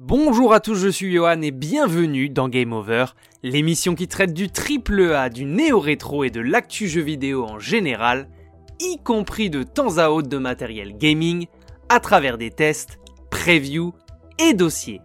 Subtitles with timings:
[0.00, 4.48] Bonjour à tous, je suis Johan et bienvenue dans Game Over, l'émission qui traite du
[4.48, 8.28] triple A, du néo-rétro et de l'actu jeu vidéo en général,
[8.80, 11.46] y compris de temps à autre de matériel gaming,
[11.88, 12.98] à travers des tests,
[13.30, 13.94] previews
[14.40, 15.00] et dossiers.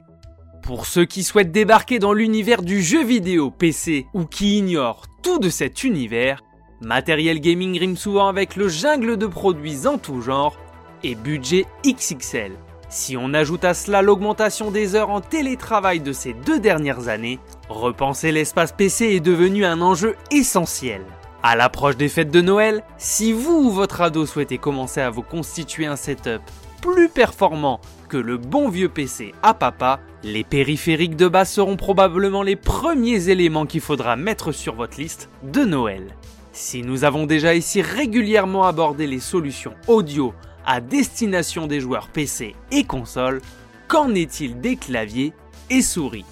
[0.63, 5.37] Pour ceux qui souhaitent débarquer dans l'univers du jeu vidéo PC ou qui ignorent tout
[5.37, 6.41] de cet univers,
[6.81, 10.57] matériel gaming rime souvent avec le jungle de produits en tout genre
[11.03, 12.53] et budget XXL.
[12.89, 17.37] Si on ajoute à cela l'augmentation des heures en télétravail de ces deux dernières années,
[17.69, 21.01] repenser l'espace PC est devenu un enjeu essentiel.
[21.43, 25.21] À l'approche des fêtes de Noël, si vous ou votre ado souhaitez commencer à vous
[25.21, 26.41] constituer un setup
[26.81, 32.41] plus performant que le bon vieux PC à papa, les périphériques de base seront probablement
[32.41, 36.15] les premiers éléments qu'il faudra mettre sur votre liste de Noël.
[36.53, 40.33] Si nous avons déjà ici régulièrement abordé les solutions audio
[40.65, 43.41] à destination des joueurs PC et consoles,
[43.87, 45.33] qu'en est-il des claviers
[45.69, 46.25] et souris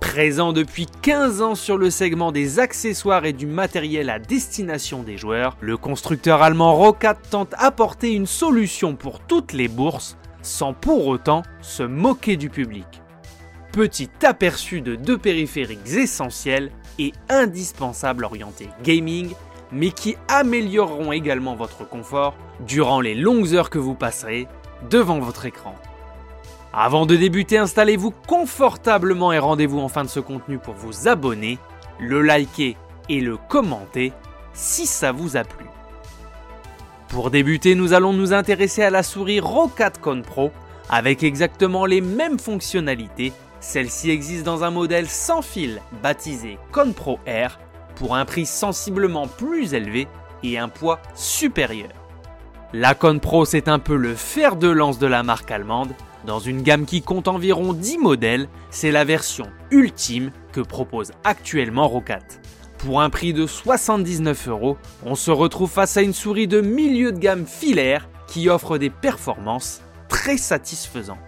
[0.00, 5.16] Présent depuis 15 ans sur le segment des accessoires et du matériel à destination des
[5.16, 11.06] joueurs, le constructeur allemand Roccat tente d'apporter une solution pour toutes les bourses sans pour
[11.06, 12.86] autant se moquer du public.
[13.72, 19.30] Petit aperçu de deux périphériques essentiels et indispensables orientés gaming
[19.72, 22.34] mais qui amélioreront également votre confort
[22.66, 24.48] durant les longues heures que vous passerez
[24.90, 25.74] devant votre écran.
[26.72, 31.58] Avant de débuter, installez-vous confortablement et rendez-vous en fin de ce contenu pour vous abonner,
[31.98, 32.76] le liker
[33.08, 34.12] et le commenter
[34.52, 35.66] si ça vous a plu.
[37.08, 40.52] Pour débuter, nous allons nous intéresser à la souris Roccat Con Pro
[40.88, 43.32] avec exactement les mêmes fonctionnalités.
[43.58, 47.58] Celle-ci existe dans un modèle sans fil baptisé Con Pro Air
[48.00, 50.08] pour un prix sensiblement plus élevé
[50.42, 51.90] et un poids supérieur.
[52.72, 55.92] La Con Pro c'est un peu le fer de lance de la marque allemande.
[56.24, 61.88] Dans une gamme qui compte environ 10 modèles, c'est la version ultime que propose actuellement
[61.88, 62.40] Roccat.
[62.78, 67.12] Pour un prix de 79 euros, on se retrouve face à une souris de milieu
[67.12, 71.18] de gamme filaire qui offre des performances très satisfaisantes.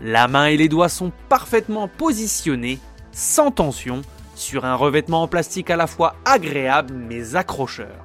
[0.00, 2.78] La main et les doigts sont parfaitement positionnés,
[3.12, 4.00] sans tension,
[4.34, 8.04] sur un revêtement en plastique à la fois agréable mais accrocheur.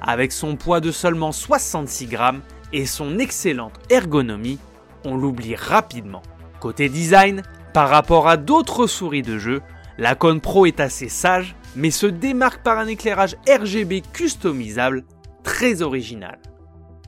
[0.00, 2.40] Avec son poids de seulement 66 grammes
[2.72, 4.58] et son excellente ergonomie,
[5.04, 6.22] on l'oublie rapidement.
[6.58, 7.42] Côté design,
[7.72, 9.62] par rapport à d'autres souris de jeu,
[9.98, 15.04] la Con Pro est assez sage mais se démarque par un éclairage RGB customisable
[15.42, 16.38] très original.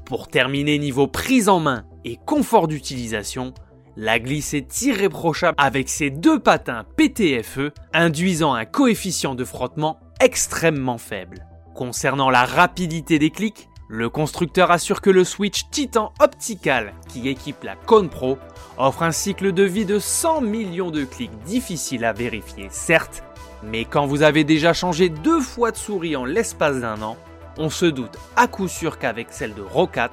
[0.04, 3.54] Pour terminer niveau prise en main et confort d'utilisation,
[3.96, 10.98] la glisse est irréprochable avec ses deux patins PTFE induisant un coefficient de frottement extrêmement
[10.98, 11.46] faible.
[11.74, 17.62] Concernant la rapidité des clics, le constructeur assure que le switch Titan Optical qui équipe
[17.62, 18.38] la Con Pro
[18.78, 23.22] offre un cycle de vie de 100 millions de clics difficile à vérifier certes,
[23.62, 27.18] mais quand vous avez déjà changé deux fois de souris en l'espace d'un an,
[27.58, 30.10] on se doute à coup sûr qu'avec celle de Roccat,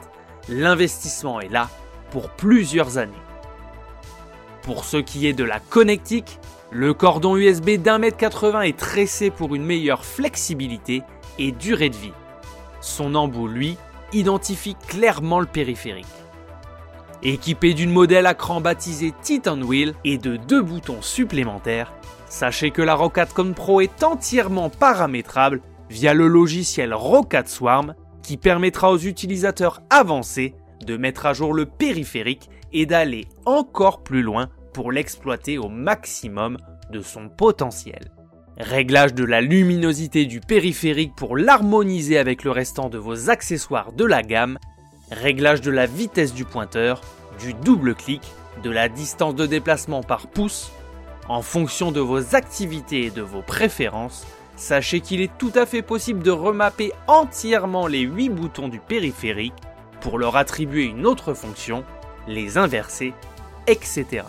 [0.50, 1.70] l'investissement est là
[2.12, 3.14] pour plusieurs années.
[4.70, 6.38] Pour ce qui est de la connectique,
[6.70, 11.02] le cordon USB d'un mètre 80 est tressé pour une meilleure flexibilité
[11.40, 12.14] et durée de vie.
[12.80, 13.78] Son embout, lui,
[14.14, 16.06] identifie clairement le périphérique.
[17.24, 21.92] Équipé d'une modèle à cran baptisé Titan Wheel et de deux boutons supplémentaires,
[22.28, 22.96] sachez que la
[23.34, 30.54] Con Pro est entièrement paramétrable via le logiciel Roccat Swarm qui permettra aux utilisateurs avancés
[30.86, 36.58] de mettre à jour le périphérique et d'aller encore plus loin pour l'exploiter au maximum
[36.92, 38.12] de son potentiel.
[38.58, 44.06] Réglage de la luminosité du périphérique pour l'harmoniser avec le restant de vos accessoires de
[44.06, 44.58] la gamme,
[45.12, 47.02] réglage de la vitesse du pointeur,
[47.40, 48.22] du double clic,
[48.64, 50.72] de la distance de déplacement par pouce,
[51.30, 54.26] en fonction de vos activités et de vos préférences,
[54.56, 59.54] sachez qu'il est tout à fait possible de remapper entièrement les 8 boutons du périphérique
[60.02, 61.84] pour leur attribuer une autre fonction,
[62.28, 63.14] les inverser,
[63.68, 64.24] etc.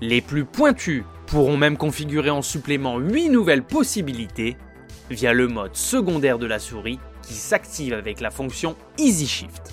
[0.00, 4.56] Les plus pointus pourront même configurer en supplément 8 nouvelles possibilités
[5.10, 9.72] via le mode secondaire de la souris qui s'active avec la fonction Easy Shift.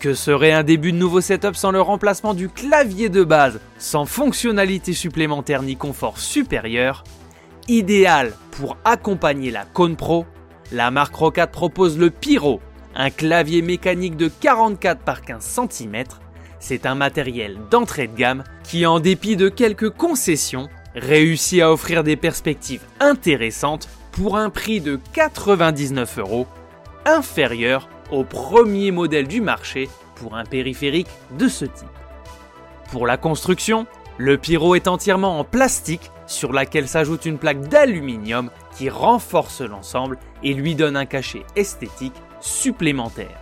[0.00, 4.04] Que serait un début de nouveau setup sans le remplacement du clavier de base, sans
[4.04, 7.04] fonctionnalité supplémentaire ni confort supérieur?
[7.68, 10.26] Idéal pour accompagner la Con Pro,
[10.72, 12.60] la marque Roccat propose le Pyro,
[12.96, 16.04] un clavier mécanique de 44 par 15 cm.
[16.62, 22.04] C'est un matériel d'entrée de gamme qui, en dépit de quelques concessions, réussit à offrir
[22.04, 26.46] des perspectives intéressantes pour un prix de 99 euros,
[27.04, 31.88] inférieur au premier modèle du marché pour un périphérique de ce type.
[32.92, 38.50] Pour la construction, le pyro est entièrement en plastique sur laquelle s'ajoute une plaque d'aluminium
[38.76, 43.40] qui renforce l'ensemble et lui donne un cachet esthétique supplémentaire.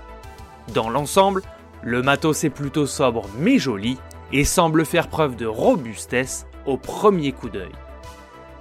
[0.73, 1.43] Dans l'ensemble,
[1.83, 3.99] le matos est plutôt sobre mais joli
[4.33, 7.73] et semble faire preuve de robustesse au premier coup d'œil.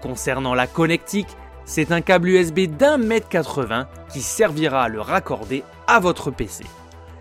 [0.02, 1.28] Concernant la connectique,
[1.66, 6.64] c'est un câble USB d'un mètre 80 qui servira à le raccorder à votre PC.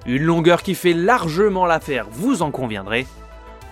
[0.06, 3.06] Une longueur qui fait largement l'affaire, vous en conviendrez.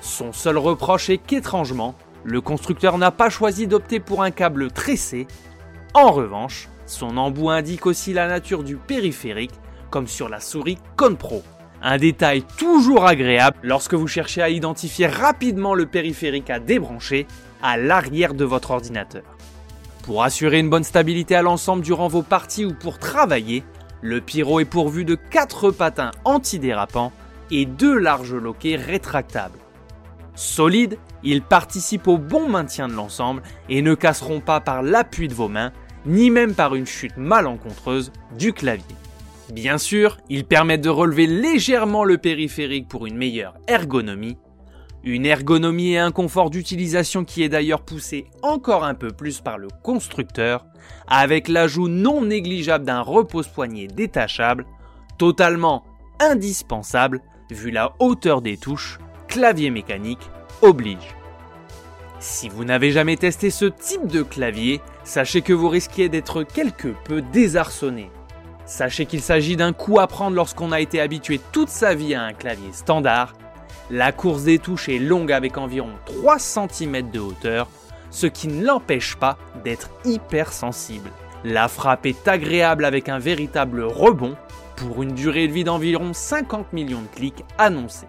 [0.00, 1.94] Son seul reproche est qu'étrangement,
[2.24, 5.26] le constructeur n'a pas choisi d'opter pour un câble tressé.
[5.94, 9.54] En revanche, son embout indique aussi la nature du périphérique,
[9.90, 11.42] comme sur la souris Conpro.
[11.82, 17.26] Un détail toujours agréable lorsque vous cherchez à identifier rapidement le périphérique à débrancher
[17.62, 19.22] à l'arrière de votre ordinateur.
[20.02, 23.64] Pour assurer une bonne stabilité à l'ensemble durant vos parties ou pour travailler,
[24.02, 27.12] le Pyro est pourvu de 4 patins antidérapants
[27.50, 29.58] et deux larges loquets rétractables.
[30.34, 35.34] Solide, ils participent au bon maintien de l'ensemble et ne casseront pas par l'appui de
[35.34, 35.72] vos mains,
[36.04, 38.84] ni même par une chute malencontreuse du clavier.
[39.52, 44.38] Bien sûr, ils permettent de relever légèrement le périphérique pour une meilleure ergonomie.
[45.04, 49.56] Une ergonomie et un confort d'utilisation qui est d'ailleurs poussé encore un peu plus par
[49.56, 50.66] le constructeur,
[51.06, 54.66] avec l'ajout non négligeable d'un repose-poignet détachable,
[55.16, 55.84] totalement
[56.18, 57.20] indispensable
[57.50, 58.98] vu la hauteur des touches,
[59.28, 61.14] clavier mécanique oblige.
[62.18, 66.88] Si vous n'avez jamais testé ce type de clavier, sachez que vous risquez d'être quelque
[67.04, 68.10] peu désarçonné.
[68.66, 72.24] Sachez qu'il s'agit d'un coup à prendre lorsqu'on a été habitué toute sa vie à
[72.24, 73.34] un clavier standard.
[73.90, 77.68] La course des touches est longue avec environ 3 cm de hauteur,
[78.10, 81.10] ce qui ne l'empêche pas d'être hyper sensible.
[81.44, 84.36] La frappe est agréable avec un véritable rebond
[84.74, 88.08] pour une durée de vie d'environ 50 millions de clics annoncés.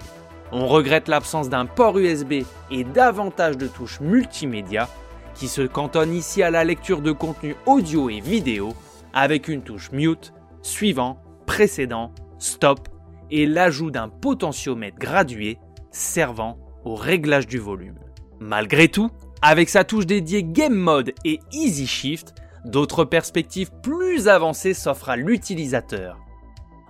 [0.52, 4.90] On regrette l'absence d'un port USB et davantage de touches multimédia
[5.36, 8.74] qui se cantonnent ici à la lecture de contenu audio et vidéo
[9.14, 10.34] avec une touche mute
[10.68, 12.90] suivant, précédent, stop
[13.32, 15.58] et l'ajout d'un potentiomètre gradué
[15.92, 17.98] servant au réglage du volume.
[18.40, 19.10] Malgré tout,
[19.42, 22.36] avec sa touche dédiée Game Mode et Easy Shift,
[22.66, 26.18] d'autres perspectives plus avancées s'offrent à l'utilisateur.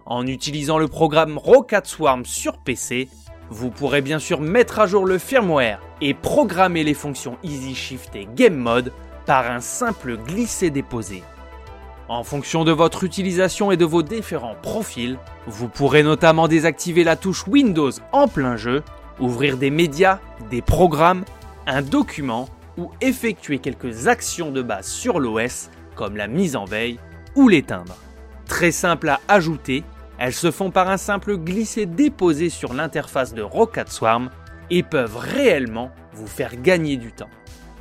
[0.05, 3.09] En utilisant le programme Rocket Swarm sur PC,
[3.49, 8.15] vous pourrez bien sûr mettre à jour le firmware et programmer les fonctions Easy Shift
[8.15, 8.91] et Game Mode
[9.25, 11.23] par un simple glisser-déposer.
[12.09, 17.17] En fonction de votre utilisation et de vos différents profils, vous pourrez notamment désactiver la
[17.17, 18.81] touche Windows en plein jeu,
[19.19, 20.19] ouvrir des médias,
[20.49, 21.25] des programmes,
[21.65, 26.97] un document ou effectuer quelques actions de base sur l'OS comme la mise en veille
[27.35, 27.97] ou l'éteindre.
[28.45, 29.83] Très simple à ajouter,
[30.17, 34.29] elles se font par un simple glisser-déposer sur l'interface de Rocket Swarm
[34.69, 37.29] et peuvent réellement vous faire gagner du temps.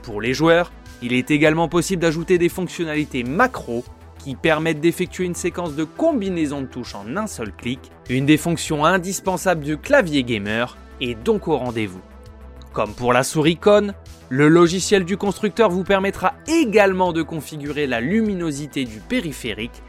[0.02, 3.84] Pour les joueurs, il est également possible d'ajouter des fonctionnalités macro
[4.26, 8.36] qui permettent d'effectuer une séquence de combinaison de touches en un seul clic, une des
[8.36, 12.00] fonctions indispensables du clavier gamer est donc au rendez-vous.
[12.72, 13.94] Comme pour la souris Con,
[14.28, 19.80] le logiciel du constructeur vous permettra également de configurer la luminosité du périphérique,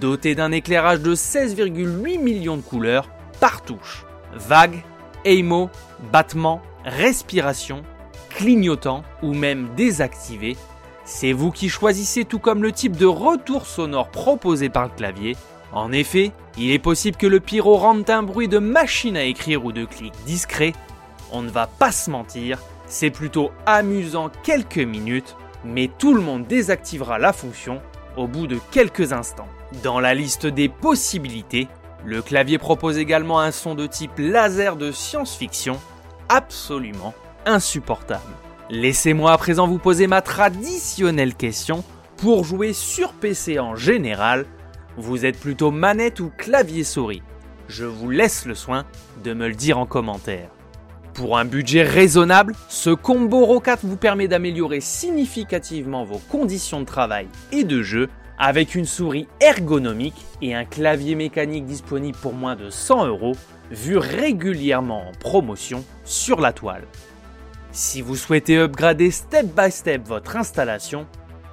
[0.00, 3.08] doté d'un éclairage de 16,8 millions de couleurs
[3.38, 4.04] par touche.
[4.34, 4.82] Vague,
[5.24, 5.70] aimo,
[6.12, 7.84] battement, respiration,
[8.30, 10.56] clignotant ou même désactivé
[11.04, 15.36] c'est vous qui choisissez tout comme le type de retour sonore proposé par le clavier.
[15.72, 19.64] En effet, il est possible que le pyro rende un bruit de machine à écrire
[19.64, 20.72] ou de clic discret.
[21.32, 26.46] On ne va pas se mentir, c'est plutôt amusant quelques minutes, mais tout le monde
[26.46, 27.80] désactivera la fonction
[28.16, 29.48] au bout de quelques instants.
[29.82, 31.68] Dans la liste des possibilités,
[32.04, 35.78] le clavier propose également un son de type laser de science-fiction
[36.28, 37.14] absolument
[37.46, 38.22] insupportable.
[38.70, 41.84] Laissez-moi à présent vous poser ma traditionnelle question.
[42.16, 44.46] Pour jouer sur PC en général,
[44.96, 47.22] vous êtes plutôt manette ou clavier souris?
[47.68, 48.86] Je vous laisse le soin
[49.22, 50.48] de me le dire en commentaire.
[51.12, 57.28] Pour un budget raisonnable, ce combo Rocat vous permet d'améliorer significativement vos conditions de travail
[57.52, 62.70] et de jeu avec une souris ergonomique et un clavier mécanique disponible pour moins de
[62.70, 63.36] 100 euros,
[63.70, 66.84] vu régulièrement en promotion sur la toile.
[67.74, 71.08] Si vous souhaitez upgrader step by step votre installation,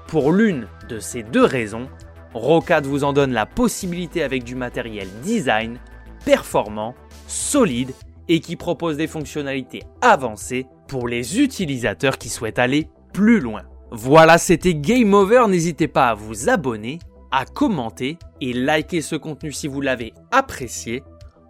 [0.07, 1.89] pour l'une de ces deux raisons,
[2.35, 5.79] Rocad vous en donne la possibilité avec du matériel design,
[6.23, 6.93] performant,
[7.25, 7.93] solide
[8.27, 13.63] et qui propose des fonctionnalités avancées pour les utilisateurs qui souhaitent aller plus loin.
[13.89, 16.99] Voilà, c'était Game Over, n'hésitez pas à vous abonner,
[17.31, 21.01] à commenter et liker ce contenu si vous l'avez apprécié.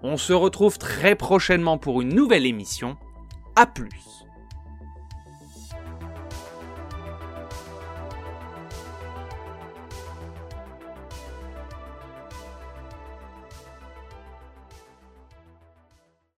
[0.01, 2.96] On se retrouve très prochainement pour une nouvelle émission
[3.58, 3.90] A plus